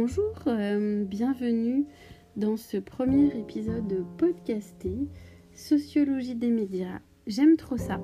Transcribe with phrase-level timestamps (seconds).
[0.00, 1.84] Bonjour, euh, bienvenue
[2.36, 4.92] dans ce premier épisode podcasté
[5.52, 7.00] Sociologie des médias.
[7.26, 8.00] J'aime trop ça.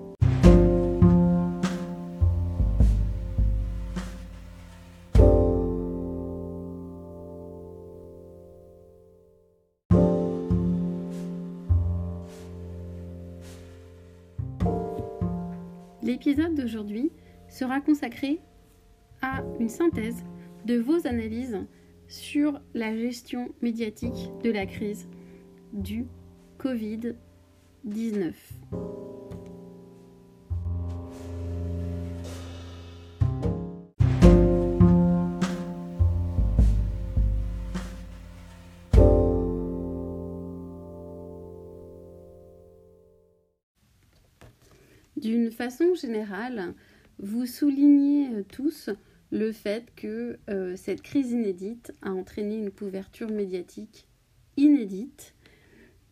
[16.02, 17.12] L'épisode d'aujourd'hui
[17.48, 18.40] sera consacré
[19.22, 20.24] à une synthèse
[20.64, 21.58] de vos analyses
[22.08, 25.08] sur la gestion médiatique de la crise
[25.72, 26.06] du
[26.58, 28.34] Covid-19.
[45.16, 46.74] D'une façon générale,
[47.18, 48.90] vous soulignez tous
[49.34, 54.06] le fait que euh, cette crise inédite a entraîné une couverture médiatique
[54.56, 55.34] inédite,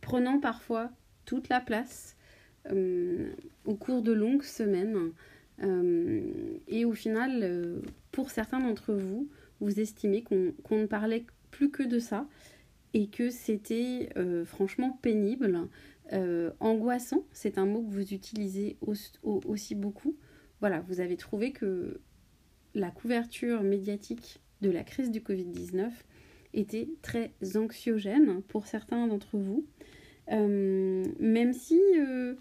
[0.00, 0.90] prenant parfois
[1.24, 2.16] toute la place
[2.72, 3.30] euh,
[3.64, 5.12] au cours de longues semaines.
[5.62, 9.28] Euh, et au final, pour certains d'entre vous,
[9.60, 12.26] vous estimez qu'on ne parlait plus que de ça
[12.92, 14.08] et que c'était
[14.44, 15.68] franchement pénible,
[16.58, 18.76] angoissant, c'est un mot que vous utilisez
[19.22, 20.16] aussi beaucoup.
[20.58, 22.00] Voilà, vous avez trouvé que
[22.74, 25.90] la couverture médiatique de la crise du Covid-19
[26.54, 29.64] était très anxiogène pour certains d'entre vous,
[30.30, 32.34] euh, même si euh,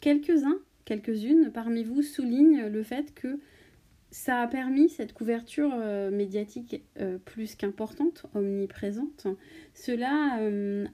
[0.00, 3.38] quelques-uns, quelques-unes parmi vous soulignent le fait que
[4.10, 6.82] ça a permis cette couverture euh, médiatique
[7.24, 9.26] plus qu'importante, omniprésente.
[9.74, 10.38] Cela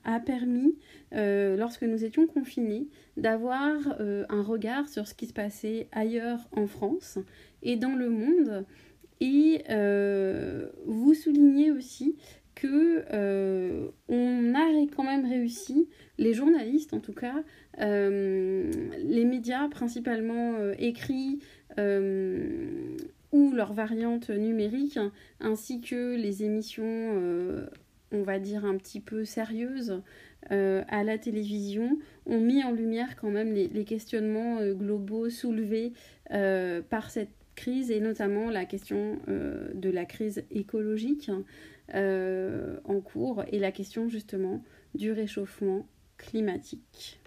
[0.05, 0.77] a permis,
[1.13, 7.19] lorsque nous étions confinés, d'avoir un regard sur ce qui se passait ailleurs en France
[7.63, 8.67] et dans le monde.
[9.21, 12.17] Et euh, vous soulignez aussi
[12.55, 15.89] que euh, on a quand même réussi,
[16.19, 17.43] les journalistes en tout cas,
[17.81, 21.41] euh, les médias principalement écrits
[21.79, 24.99] ou leurs variantes numériques,
[25.41, 27.67] ainsi que les émissions,
[28.13, 30.01] on va dire un petit peu sérieuses,
[30.51, 35.93] à la télévision ont mis en lumière quand même les, questionnements globaux soulevés
[36.31, 41.31] par cette crise et notamment la question euh, de la crise écologique
[41.95, 44.63] euh, en cours et la question justement
[44.95, 45.87] du réchauffement
[46.17, 47.21] climatique.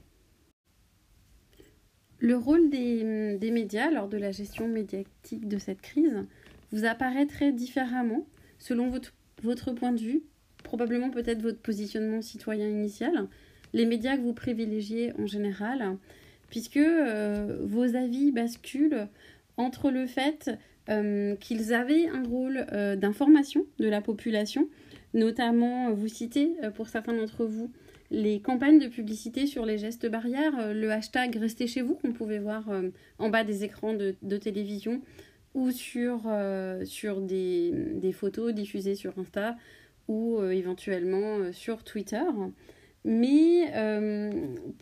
[2.20, 6.26] Le rôle des, des, médias lors de la gestion médiatique de cette crise
[6.72, 8.26] vous apparaît très différemment
[8.60, 10.24] selon votre, point de vue,
[10.64, 13.28] probablement peut-être votre positionnement citoyen initial,
[13.74, 15.98] les médias que vous privilégiez en général,
[16.50, 19.08] puisque euh, vos avis basculent
[19.58, 20.50] entre le fait
[20.90, 24.70] euh, qu'ils avaient un rôle euh, d'information de la population,
[25.14, 27.70] notamment, euh, vous citez pour certains d'entre vous,
[28.10, 32.40] les campagnes de publicité sur les gestes barrières, le hashtag Restez chez vous qu'on pouvait
[32.40, 32.70] voir
[33.20, 35.02] en bas des écrans de, télévision
[35.54, 36.22] ou sur,
[36.86, 39.58] sur des, photos diffusées sur Insta
[40.08, 42.24] ou éventuellement sur Twitter.
[43.04, 43.72] Mais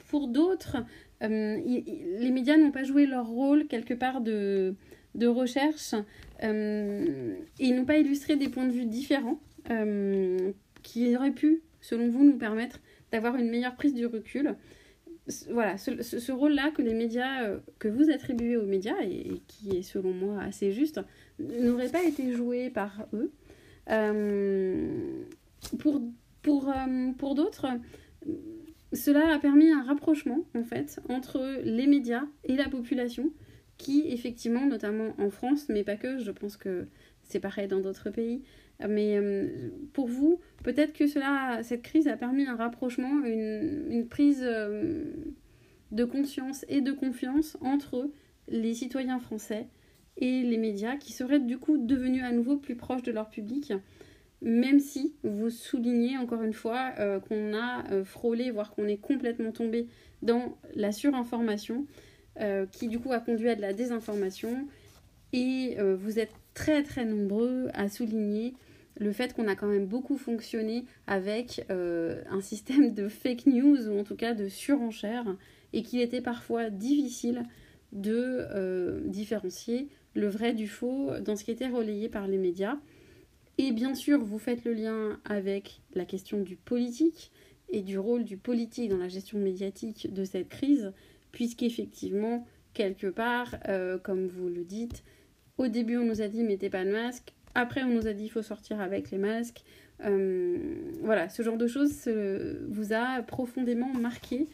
[0.07, 0.78] pour d'autres,
[1.24, 1.57] euh,
[2.19, 4.75] les médias n'ont pas joué leur rôle quelque part de,
[5.16, 5.96] de recherche
[6.44, 10.52] euh, et n'ont pas illustré des points de vue différents euh,
[10.84, 12.80] qui auraient pu, selon vous, nous permettre
[13.15, 14.55] d'avoir une meilleure prise du recul.
[15.49, 17.49] Voilà, ce, rôle-là que les médias,
[17.79, 21.01] que vous attribuez aux médias, et, qui est selon moi assez juste,
[21.39, 23.31] n'aurait pas été joué par eux.
[25.79, 26.01] pour
[26.43, 26.71] pour,
[27.17, 27.65] pour d'autres,
[28.93, 33.31] cela a permis un rapprochement en fait entre les médias et la population
[33.77, 36.87] qui effectivement notamment en France mais pas que je pense que
[37.23, 38.43] c'est pareil dans d'autres pays
[38.80, 44.42] mais euh, pour vous peut-être que cela cette crise a permis un rapprochement une, prise
[44.44, 45.06] euh,
[45.92, 48.10] de conscience et de confiance entre
[48.48, 49.68] les citoyens français
[50.18, 53.74] et les médias qui seraient du coup devenus à nouveau plus proches de leur public
[54.42, 59.51] même si vous soulignez encore une fois euh, qu'on a frôlé, voire qu'on est complètement
[59.51, 59.88] tombé
[60.21, 61.86] dans la surinformation,
[62.71, 64.68] qui du coup a conduit à de la désinformation.
[65.31, 68.54] Et vous êtes très très nombreux à souligner
[68.97, 74.00] le fait qu'on a quand même beaucoup fonctionné avec un système de fake news, ou
[74.00, 75.36] en tout cas de surenchère,
[75.74, 77.44] et qu'il était parfois difficile
[77.92, 82.77] de différencier le vrai du faux dans ce qui était relayé par les médias.
[83.57, 87.31] Et bien sûr, vous faites le lien avec la question du politique
[87.69, 90.92] et du rôle du politique dans la gestion médiatique de cette crise,
[91.31, 95.03] puisqu'effectivement, quelque part, euh, comme vous le dites,
[95.57, 98.24] au début on nous a dit mettez pas de masque, Après, on nous a dit
[98.24, 99.63] qu'il faut sortir avec les masques.
[100.04, 100.57] Euh,
[101.02, 102.07] voilà, ce genre de choses
[102.68, 104.50] vous a profondément marqué.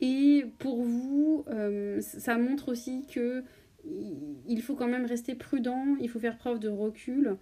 [0.00, 3.42] Et pour vous, euh, ça montre aussi que
[4.46, 7.36] il faut quand même rester prudent, il faut faire preuve de recul.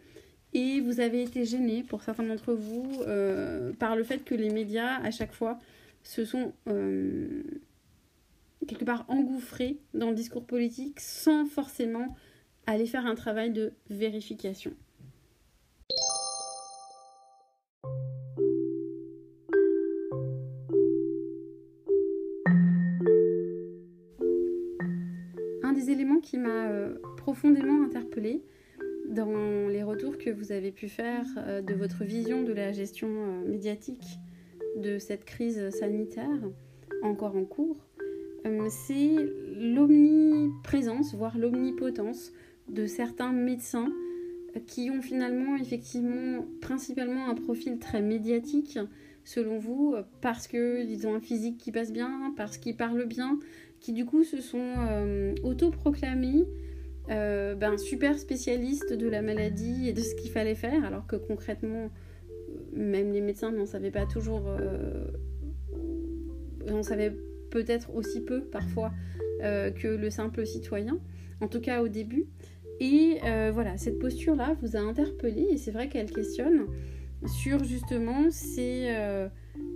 [0.55, 4.50] Et vous avez été gêné, pour certains d'entre vous, euh, par le fait que les
[4.50, 5.59] médias, à chaque fois,
[6.03, 6.53] se sont
[8.67, 12.17] quelque part engouffrés dans le discours politique sans forcément
[12.67, 14.73] aller faire un travail de vérification.
[27.22, 28.42] Profondément interpellée
[29.08, 33.08] dans les retours que vous avez pu faire euh, de votre vision de la gestion
[33.08, 34.04] euh, médiatique
[34.76, 36.40] de cette crise sanitaire
[37.02, 37.76] encore en cours,
[38.70, 39.14] c'est
[39.56, 42.32] l'omniprésence, voire l'omnipotence
[42.69, 43.92] de certains médecins
[44.66, 48.78] qui ont finalement effectivement principalement un profil très médiatique
[49.25, 53.38] selon vous parce qu'ils ont un physique qui passe bien, parce qu'ils parlent bien,
[53.82, 56.46] qui du coup se sont euh, autoproclamés
[57.12, 61.17] euh, ben, super spécialistes de la maladie et de ce qu'il fallait faire alors que
[61.17, 61.91] concrètement
[62.73, 65.06] même les médecins n'en savaient pas toujours euh,
[66.69, 67.14] on savait
[67.50, 68.93] peut-être aussi peu parfois
[69.41, 71.00] que le simple citoyen
[71.43, 72.26] en tout cas au début.
[72.81, 76.67] Et euh, voilà, cette posture-là vous a interpellé et c'est vrai qu'elle questionne
[77.26, 79.29] sur justement ces, euh,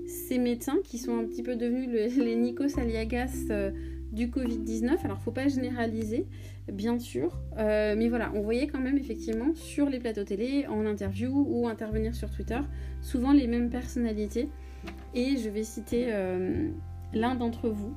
[0.07, 3.71] ces médecins qui sont un petit peu devenus les Nikos Aliagas euh,
[4.13, 5.05] du Covid-19.
[5.05, 6.27] Alors, faut pas généraliser,
[6.73, 11.45] bien sûr, mais voilà, on voyait quand même effectivement sur les plateaux télé, en interview
[11.49, 12.61] ou intervenir sur Twitter,
[13.03, 14.49] souvent les mêmes personnalités.
[15.15, 16.13] Et je vais citer
[17.13, 17.95] l'un d'entre vous,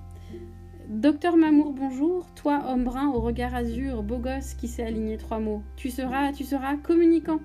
[0.90, 2.26] Docteur Mamour, bonjour.
[2.34, 5.62] Toi, homme brun au regard azur, beau gosse qui sait aligner trois mots.
[5.76, 7.42] Tu seras, tu seras communicant.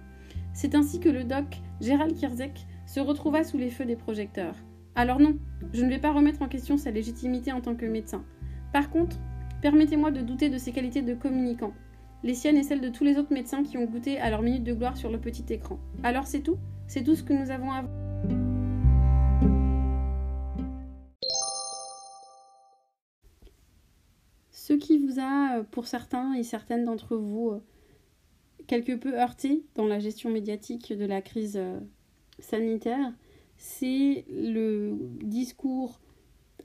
[0.54, 1.44] C'est ainsi que le doc
[1.82, 4.54] Gérald Kierzek se retrouva sous les feux des projecteurs.
[4.94, 5.36] Alors non,
[5.72, 8.24] je ne vais pas remettre en question sa légitimité en tant que médecin.
[8.72, 9.18] Par contre,
[9.62, 11.72] permettez-moi de douter de ses qualités de communicant.
[12.22, 14.62] Les siennes et celles de tous les autres médecins qui ont goûté à leur minute
[14.62, 15.80] de gloire sur le petit écran.
[16.04, 16.56] Alors c'est tout
[16.86, 17.82] C'est tout ce que nous avons à
[24.52, 27.60] Ce qui vous a, euh, pour certains et certaines d'entre vous, euh,
[28.68, 31.80] quelque peu heurté dans la gestion médiatique de la crise euh,
[32.44, 33.12] sanitaire,
[33.56, 36.00] c'est le discours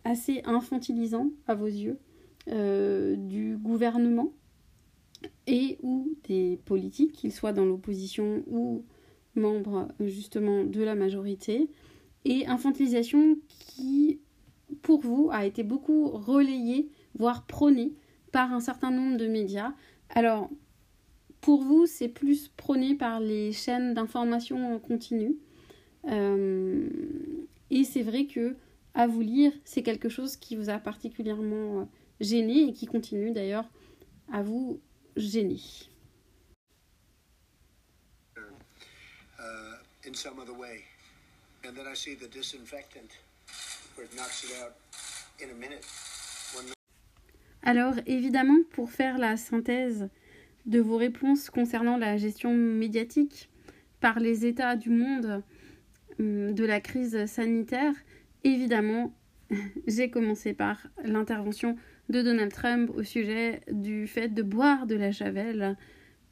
[0.03, 1.97] assez infantilisant à vos yeux
[2.47, 4.31] du gouvernement
[5.47, 8.83] et ou des politiques, qu'ils soient dans l'opposition ou
[9.35, 11.69] membres justement de la majorité,
[12.25, 14.19] et infantilisation qui,
[14.81, 17.93] pour vous, a été beaucoup relayée voire prôné
[18.31, 19.73] par un certain nombre de médias.
[20.09, 20.49] Alors,
[21.41, 25.37] pour vous, c'est plus prôné par les chaînes d'information en continu.
[26.05, 26.87] Euh,
[27.69, 28.55] et c'est vrai que,
[28.93, 31.85] à vous lire, c'est quelque chose qui vous a particulièrement euh,
[32.19, 33.69] gêné et qui continue d'ailleurs
[34.31, 34.79] à vous
[35.15, 35.59] gêner.
[40.07, 40.85] In some other way.
[41.63, 43.11] And then I see the disinfectant
[43.95, 44.73] where it knocks it out
[45.39, 45.85] in a minute.
[47.61, 50.09] Alors évidemment, pour faire la synthèse
[50.65, 53.49] de vos réponses concernant la gestion médiatique
[53.99, 55.43] par les États du monde
[56.19, 57.93] de la crise sanitaire,
[58.43, 59.13] évidemment,
[59.87, 61.75] j'ai commencé par l'intervention
[62.09, 65.77] de Donald Trump au sujet du fait de boire de la javel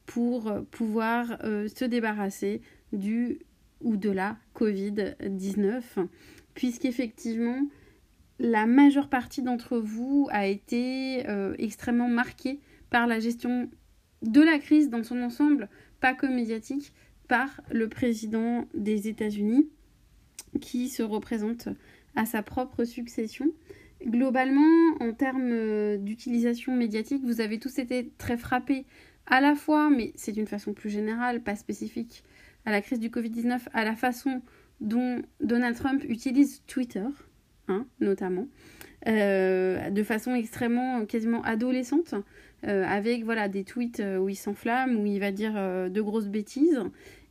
[0.06, 3.40] pour pouvoir euh, se débarrasser du
[3.80, 5.82] ou de la Covid-19,
[6.54, 7.68] puisqu'effectivement,
[8.38, 13.70] la majeure partie d'entre vous a été euh, extrêmement marquée par la gestion
[14.22, 15.68] de la crise dans son ensemble,
[16.00, 16.92] pas que médiatique,
[17.28, 19.68] par le président des États-Unis
[20.60, 21.68] qui se représente
[22.16, 23.46] à sa propre succession.
[24.04, 28.86] Globalement, en termes euh, d'utilisation médiatique, vous avez tous été très frappés
[29.26, 32.24] à la fois, mais c'est d'une façon plus générale, pas spécifique
[32.64, 34.42] à la crise du Covid-19, à la façon
[34.80, 37.04] dont Donald Trump utilise Twitter
[37.70, 38.48] Hein, notamment,
[39.06, 42.14] euh, de façon extrêmement, quasiment adolescente,
[42.66, 46.80] euh, avec voilà des tweets où il s'enflamme, où il va dire de grosses bêtises.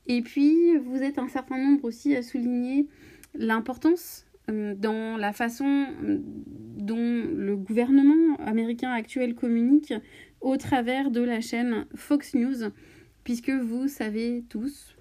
[0.07, 2.87] Et puis, vous êtes un certain nombre aussi à souligner
[3.35, 9.93] l'importance dans la façon dont le gouvernement américain actuel communique
[10.39, 12.71] au travers de la chaîne Fox News,
[13.25, 14.95] puisque vous savez tous,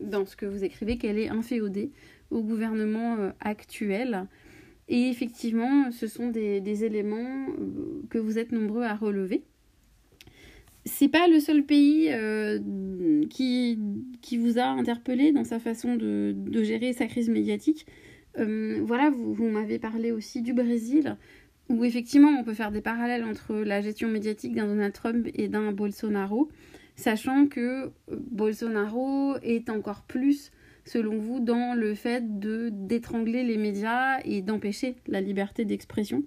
[0.00, 1.92] dans ce que vous écrivez, qu'elle est inféodée
[2.30, 4.26] au gouvernement actuel.
[4.90, 9.44] Et effectivement, ce sont des, éléments euh, que vous êtes nombreux à relever.
[10.90, 12.10] C'est pas le seul pays
[13.28, 13.78] qui,
[14.20, 17.86] qui vous a interpellé dans sa façon de, de gérer sa crise médiatique.
[18.36, 21.16] voilà, vous, m'avez parlé aussi du Brésil,
[21.68, 25.48] où effectivement on peut faire des parallèles entre la gestion médiatique d'un Donald Trump et
[25.48, 26.48] d'un Bolsonaro,
[26.96, 30.50] sachant que Bolsonaro est encore plus
[30.84, 36.24] selon vous, dans le fait de d'étrangler les médias et d'empêcher la liberté d'expression.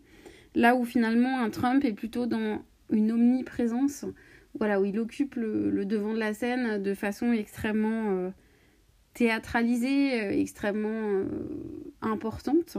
[0.55, 4.05] Là où finalement un Trump est plutôt dans une omniprésence,
[4.59, 8.29] voilà, où il occupe le, devant de la scène de façon extrêmement euh,
[9.13, 11.25] théâtralisée, euh, extrêmement euh,
[12.01, 12.77] importante.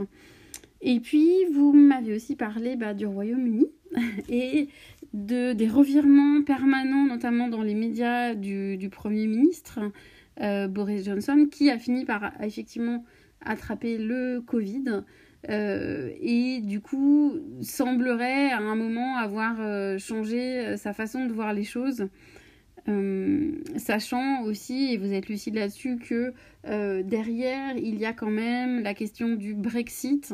[0.81, 3.67] Et puis, vous m'avez aussi parlé bah, du Royaume-Uni
[4.29, 4.69] et
[5.13, 9.79] de, des revirements permanents, notamment dans les médias du, Premier ministre,
[10.69, 13.05] Boris Johnson, qui a fini par effectivement
[13.41, 15.03] attraper le Covid.
[15.49, 21.53] Euh, et du coup semblerait à un moment avoir euh, changé sa façon de voir
[21.53, 22.07] les choses,
[23.77, 26.33] sachant aussi, et vous êtes lucide là-dessus, que
[27.01, 30.33] derrière il y a quand même la question du Brexit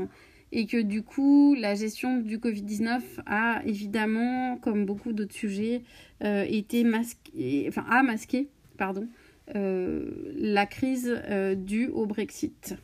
[0.52, 5.84] et que du coup la gestion du Covid-19 a évidemment, comme beaucoup d'autres sujets,
[6.22, 9.08] été masqué, enfin a masqué, pardon,
[9.56, 12.76] euh, la crise euh, due au Brexit.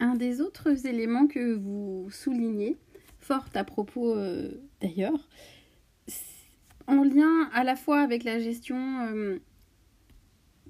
[0.00, 2.76] Un des autres éléments que vous soulignez,
[3.18, 4.50] fort à propos euh,
[4.80, 5.28] d'ailleurs,
[6.86, 9.38] en lien à la fois avec la gestion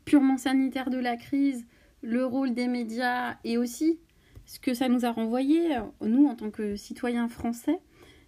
[0.04, 1.66] purement sanitaire de la crise,
[2.02, 3.99] le rôle des médias et aussi
[4.47, 7.78] ce que ça nous a renvoyé, nous en tant que citoyens français,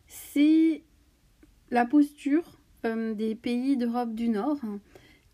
[0.07, 0.83] c'est
[1.71, 4.61] la posture euh, des pays d'Europe du Nord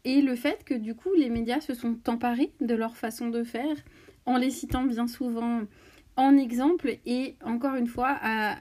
[0.04, 3.42] et le fait que du coup les médias se sont emparés de leur façon de
[3.42, 3.76] faire
[4.26, 5.62] en les citant bien souvent
[6.16, 8.18] en exemple et encore une fois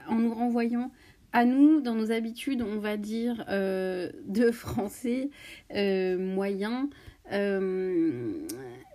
[0.08, 0.90] en nous renvoyant
[1.32, 5.30] à nous dans nos habitudes on va dire euh, de français
[5.74, 6.88] euh, moyens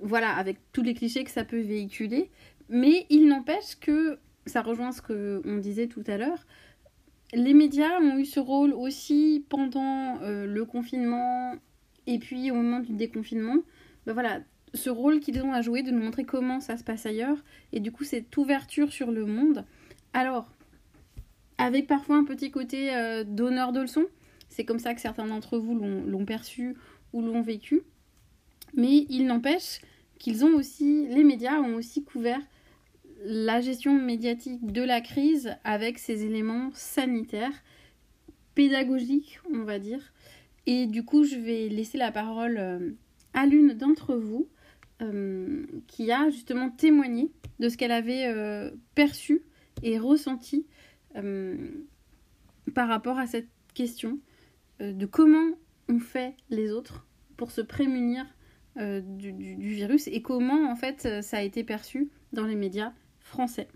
[0.01, 2.29] voilà avec tous les clichés que ça peut véhiculer
[2.69, 6.45] mais il n'empêche que ça rejoint ce qu'on disait tout à l'heure
[7.33, 11.55] les médias ont eu ce rôle aussi pendant euh, le confinement
[12.07, 13.57] et puis au moment du déconfinement.
[14.05, 14.39] Ben voilà,
[14.73, 17.37] ce rôle qu'ils ont à jouer de nous montrer comment ça se passe ailleurs
[17.73, 19.65] et du coup cette ouverture sur le monde.
[20.13, 20.49] Alors,
[21.57, 24.05] avec parfois un petit côté euh, donneur de leçons,
[24.49, 26.75] c'est comme ça que certains d'entre vous l'ont perçu
[27.13, 27.81] ou l'ont vécu,
[28.73, 29.81] mais il n'empêche
[30.17, 32.41] qu'ils ont aussi, les médias ont aussi couvert
[33.23, 37.63] la gestion médiatique de la crise avec ses éléments sanitaires,
[38.55, 40.13] pédagogiques, on va dire.
[40.65, 42.91] Et du coup, je vais laisser la parole euh,
[43.33, 44.47] à l'une d'entre vous
[45.01, 49.41] euh, qui a justement témoigné de ce qu'elle avait euh, perçu
[49.83, 50.65] et ressenti
[52.73, 54.17] par rapport à cette question
[54.79, 55.57] de comment
[55.89, 57.05] on fait les autres
[57.35, 58.25] pour se prémunir
[58.77, 63.67] du, virus et comment en fait ça a été perçu dans les médias français.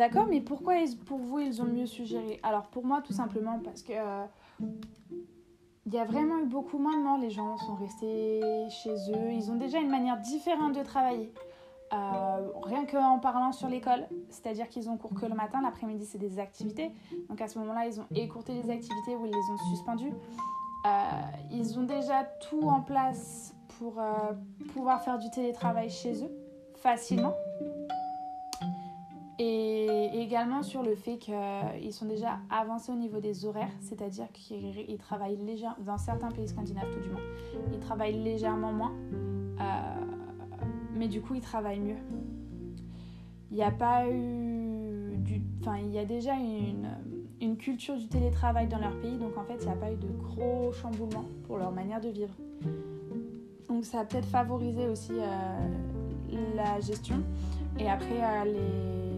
[0.00, 2.40] D'accord, mais pourquoi pour vous ils ont mieux suggéré?
[2.42, 4.24] Alors pour moi tout simplement parce que euh,
[5.84, 8.40] il y a vraiment eu beaucoup moins de morts, les gens sont restés
[8.70, 11.30] chez eux, ils ont déjà une manière différente de travailler.
[11.92, 16.18] Euh, rien qu'en parlant sur l'école, c'est-à-dire qu'ils ont cours que le matin, l'après-midi c'est
[16.18, 16.92] des activités.
[17.28, 20.14] Donc à ce moment-là, ils ont écourté les activités ou ils les ont suspendues.
[20.86, 20.90] Euh,
[21.50, 24.00] ils ont déjà tout en place pour
[24.72, 26.32] pouvoir faire du télétravail chez eux
[26.76, 27.34] facilement.
[29.42, 34.98] Et également sur le fait qu'ils sont déjà avancés au niveau des horaires, c'est-à-dire qu'ils
[34.98, 37.22] travaillent légèrement, dans certains pays scandinaves tout du moins,
[37.72, 38.92] ils travaillent légèrement moins,
[39.58, 39.64] euh,
[40.94, 41.96] mais du coup ils travaillent mieux.
[43.50, 45.16] Il n'y a pas eu.
[45.62, 46.88] Enfin, il y a déjà une
[47.40, 49.96] une culture du télétravail dans leur pays, donc en fait, il n'y a pas eu
[49.96, 52.34] de gros chamboulements pour leur manière de vivre.
[53.68, 57.22] Donc ça a peut-être favorisé aussi euh, la gestion.
[57.78, 59.09] Et après, euh, les,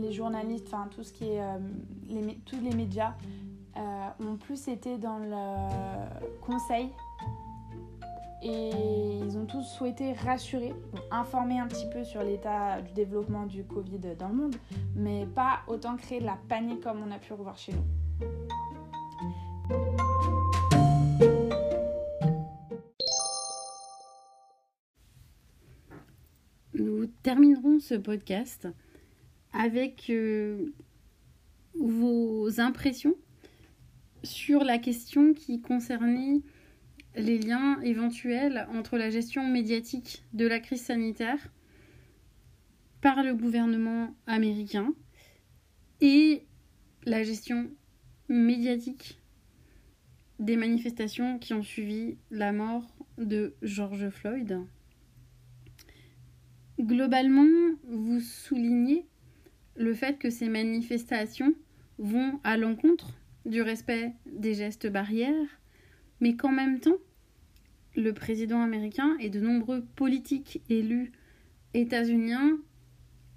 [0.00, 1.40] les journalistes, enfin tout ce qui est...
[1.40, 1.58] Euh,
[2.44, 3.14] tous les médias
[3.76, 6.90] ont plus été dans le conseil
[8.42, 8.70] et
[9.22, 10.74] ils ont tous souhaité rassurer,
[11.10, 14.56] informer un petit peu sur l'état du développement du Covid dans le monde,
[14.94, 17.84] mais pas autant créer de la panique comme on a pu revoir chez nous.
[26.74, 28.68] Nous terminerons ce podcast
[29.52, 30.72] avec euh,
[31.74, 33.14] vos impressions
[34.22, 36.40] sur la question qui concernait
[37.16, 41.50] les liens éventuels entre la gestion médiatique de la crise sanitaire
[43.00, 44.94] par le gouvernement américain
[46.00, 46.44] et
[47.04, 47.70] la gestion
[48.28, 49.18] médiatique
[50.38, 52.86] des manifestations qui ont suivi la mort
[53.18, 54.60] de George Floyd.
[56.78, 58.20] Globalement, vous
[60.00, 61.54] fait que ces manifestations
[61.98, 63.12] vont à l'encontre
[63.44, 65.60] du respect des gestes barrières,
[66.20, 66.96] mais qu'en même temps,
[67.96, 71.12] le président américain et de nombreux politiques élus
[71.74, 72.58] états-uniens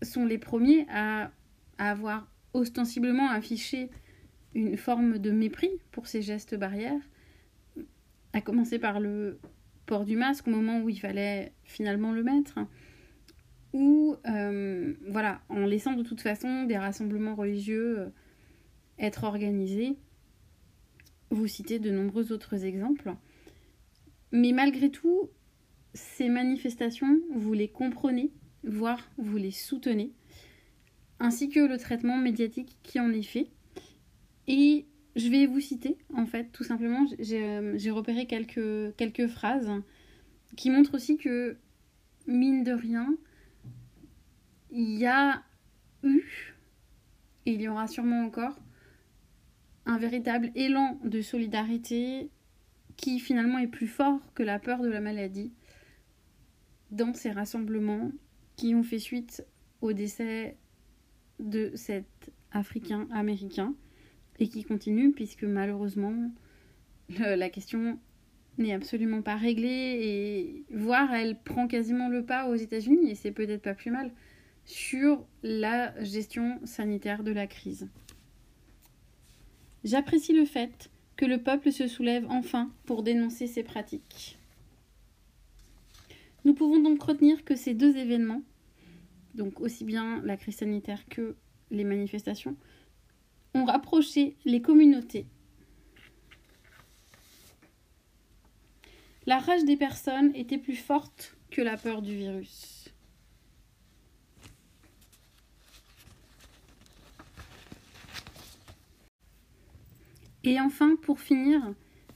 [0.01, 1.31] sont les premiers à,
[1.77, 3.89] avoir ostensiblement affiché
[4.55, 7.01] une forme de mépris pour ces gestes barrières,
[8.31, 9.37] à commencer par le
[9.85, 12.59] port du masque au moment où il fallait finalement le mettre,
[13.73, 18.09] ou euh, voilà, en laissant de toute façon des rassemblements religieux euh,
[18.99, 19.97] être organisés.
[21.31, 23.13] Vous citez de nombreux autres exemples.
[24.31, 25.29] Mais malgré tout,
[25.93, 28.31] ces manifestations, vous les comprenez,
[28.63, 30.11] voire vous les soutenez,
[31.19, 33.47] ainsi que le traitement médiatique qui en est fait.
[34.47, 39.71] Et je vais vous citer, en fait, tout simplement, j'ai euh, repéré quelques, quelques phrases
[40.55, 41.57] qui montrent aussi que,
[42.27, 43.15] mine de rien,
[44.73, 45.43] il y a
[46.01, 46.23] eu,
[47.45, 48.59] et il y aura sûrement encore,
[49.85, 52.29] un véritable élan de solidarité
[52.97, 55.53] qui finalement est plus fort que la peur de la maladie
[56.91, 58.11] dans ces rassemblements
[58.55, 59.45] qui ont fait suite
[59.81, 60.57] au décès
[61.39, 63.75] de cet Africain américain
[64.39, 66.31] et qui continue puisque malheureusement
[67.19, 67.99] la question
[68.57, 73.31] n'est absolument pas réglée et voire elle prend quasiment le pas aux États-Unis et c'est
[73.31, 74.11] peut-être pas plus mal
[74.65, 77.89] sur la gestion sanitaire de la crise.
[79.83, 84.37] J'apprécie le fait que le peuple se soulève enfin pour dénoncer ces pratiques.
[86.45, 88.41] Nous pouvons donc retenir que ces deux événements,
[89.35, 91.35] donc aussi bien la crise sanitaire que
[91.71, 92.55] les manifestations,
[93.53, 95.25] ont rapproché les communautés.
[99.25, 102.82] La rage des personnes était plus forte que la peur du virus.
[110.43, 111.73] Et enfin, pour finir,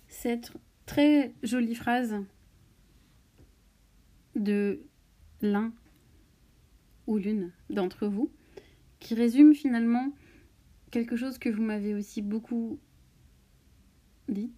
[0.08, 0.52] cette
[0.86, 2.16] très jolie phrase
[4.36, 4.82] de
[5.42, 5.72] l'un
[7.08, 8.30] ou l'une d'entre vous,
[9.00, 10.12] qui résume finalement
[10.92, 12.80] quelque chose que vous m'avez aussi beaucoup
[14.28, 14.52] dit,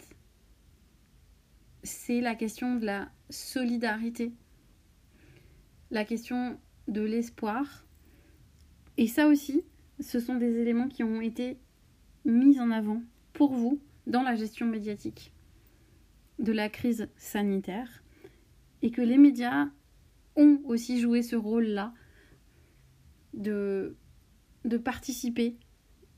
[1.84, 4.34] c'est la question de la solidarité,
[5.92, 7.86] la question de l'espoir.
[8.98, 9.62] Et ça aussi,
[10.00, 11.58] ce sont des éléments qui ont été
[12.26, 13.02] mis en avant
[13.34, 15.34] pour vous dans la gestion médiatique
[16.40, 18.04] de la crise sanitaire
[18.82, 19.68] et que les médias
[20.36, 21.94] ont aussi joué ce rôle-là
[23.34, 23.96] de,
[24.84, 25.58] participer,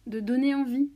[0.08, 0.90] de donner envie,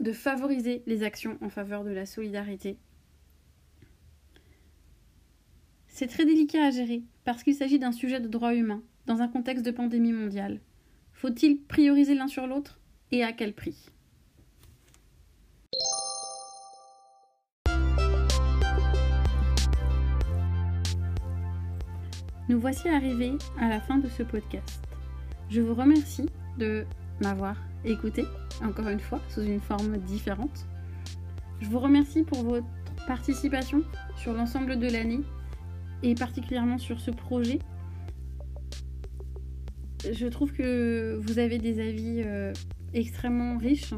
[0.00, 2.78] de favoriser les actions en faveur de la solidarité.
[5.88, 9.28] C'est très délicat à gérer parce qu'il s'agit d'un sujet de droit humain dans un
[9.28, 10.60] contexte de pandémie mondiale.
[11.12, 12.81] Faut-il prioriser l'un sur l'autre?
[13.12, 13.76] Et à quel prix?
[22.48, 24.80] Nous voici arrivés à la fin de ce podcast.
[25.48, 26.84] Je vous remercie de
[27.22, 28.24] m'avoir écouté,
[28.62, 30.66] encore une fois, sous une forme différente.
[31.60, 32.66] Je vous remercie pour votre
[33.06, 33.82] participation
[34.16, 35.20] sur l'ensemble de l'année
[36.02, 37.58] et particulièrement sur ce projet.
[40.10, 42.52] Je trouve que vous avez des avis euh,
[42.94, 43.94] extrêmement riche,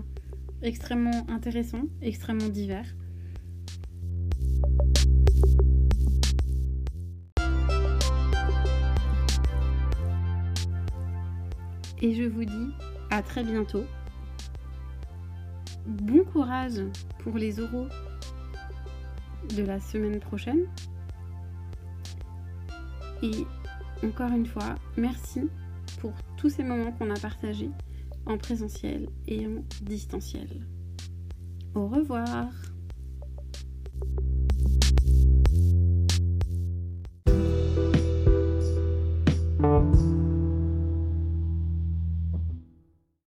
[0.62, 2.86] extrêmement intéressant, extrêmement divers.
[12.00, 12.68] Et je vous dis
[13.10, 13.84] à très bientôt.
[15.86, 16.82] Bon courage
[17.20, 17.88] pour les oraux
[19.56, 20.66] de la semaine prochaine.
[23.22, 23.46] Et
[24.04, 25.48] encore une fois, merci
[26.00, 27.70] pour tous ces moments qu'on a partagés
[28.26, 30.48] en présentiel et en distanciel.
[31.74, 32.48] Au revoir